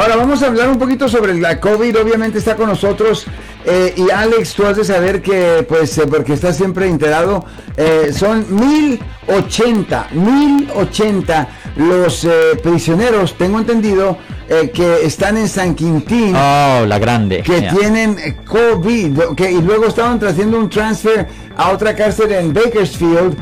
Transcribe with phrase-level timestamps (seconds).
[0.00, 2.00] Ahora vamos a hablar un poquito sobre la COVID.
[2.00, 3.26] Obviamente está con nosotros
[3.66, 7.44] eh, y Alex, tú has de saber que, pues, eh, porque estás siempre enterado,
[7.76, 12.26] eh, son 1080, 1080 los
[12.62, 14.16] prisioneros, tengo entendido,
[14.48, 16.34] que están en San Quintín.
[16.34, 17.42] Oh, la grande.
[17.42, 23.36] Que tienen COVID, que, y luego estaban haciendo un transfer a otra cárcel en Bakersfield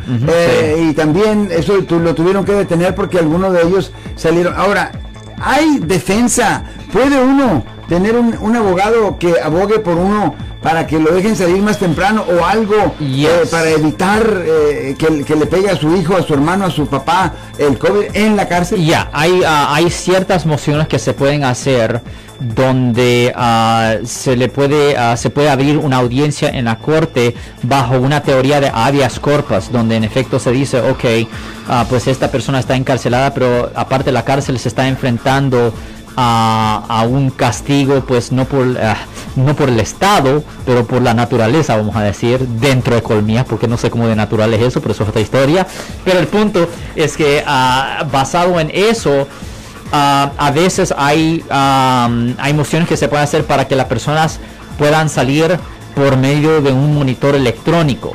[0.79, 4.53] y también eso lo tuvieron que detener porque algunos de ellos salieron.
[4.55, 4.93] Ahora,
[5.41, 6.63] hay defensa.
[6.93, 11.79] ¿Puede uno tener un, abogado que abogue por uno para que lo dejen salir más
[11.79, 16.35] temprano o algo eh, para evitar eh, que, le pegue a su hijo, a su
[16.35, 18.85] hermano, a su papá el COVID en la cárcel?
[18.85, 22.03] Ya, hay, ah, hay ciertas mociones que se pueden hacer
[22.41, 27.99] donde ah, se le puede ah, se puede abrir una audiencia en la corte bajo
[27.99, 31.05] una teoría de habeas corpus donde en efecto se dice ok
[31.89, 35.73] pues esta persona está encarcelada pero aparte de la cárcel se está enfrentando
[36.21, 38.97] a, un castigo, pues no por, ah,
[39.37, 43.69] no por el Estado, pero por la naturaleza, vamos a decir, dentro de Colmía, porque
[43.69, 45.67] no sé cómo de natural es eso, pero eso es otra historia.
[46.05, 49.29] Pero el punto es que ah, basado en eso,
[49.93, 54.41] ah, a veces hay, hay mociones que se pueden hacer para que las personas
[54.79, 55.59] puedan salir
[55.95, 58.15] por medio de un monitor electrónico.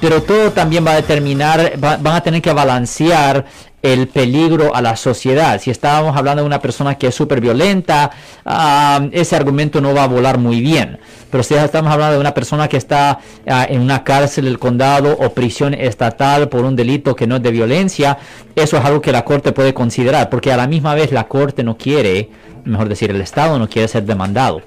[0.00, 3.44] pero todo también va a determinar, van a tener que balancear
[3.82, 5.60] el peligro a la sociedad.
[5.60, 8.12] Si estábamos hablando de una persona que es súper violenta,
[8.44, 10.98] ah, ese argumento no va a volar muy bien.
[11.30, 15.16] Pero si estamos hablando de una persona que está ah, en una cárcel del condado
[15.18, 18.18] o prisión estatal por un delito que no es de violencia,
[18.54, 21.64] eso es algo que la corte puede considerar, porque a la misma vez la corte
[21.64, 22.30] no quiere,
[22.64, 24.62] mejor decir, el Estado no quiere ser demandado.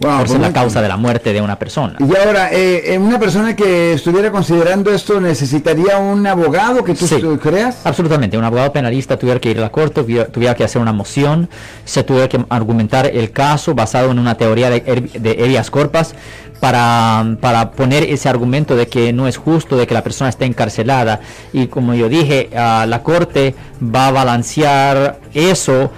[0.00, 1.96] Wow, es la causa de la muerte de una persona.
[2.00, 7.38] Y ahora, eh, eh, una persona que estuviera considerando esto necesitaría un abogado que tú
[7.40, 7.78] creas.
[7.84, 11.48] Absolutamente, un abogado penalista tuviera que ir a la corte, tuviera, que hacer una moción,
[11.84, 16.14] se tuviera que argumentar el caso basado en una teoría de, de corpas
[16.60, 20.44] para, para, poner ese argumento de que no es justo, de que la persona esté
[20.44, 21.20] encarcelada.
[21.52, 25.90] Y como yo dije, ah, la corte va a balancear eso,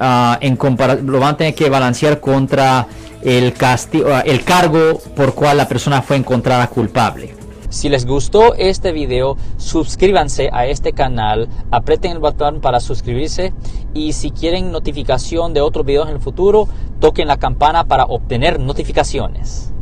[0.00, 0.58] uh, en
[1.04, 2.86] lo van a tener que balancear contra
[3.24, 7.34] el, castigo, el cargo por cual la persona fue encontrada culpable.
[7.70, 13.52] Si les gustó este video, suscríbanse a este canal, aprieten el botón para suscribirse
[13.92, 16.68] y si quieren notificación de otros videos en el futuro,
[17.00, 19.74] toquen la campana para obtener notificaciones.